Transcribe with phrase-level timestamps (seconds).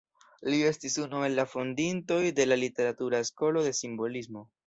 [0.51, 4.43] Li estis unu el la fondintoj de la literatura skolo de simbolismo.